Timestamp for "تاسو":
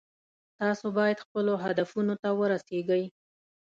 0.61-0.85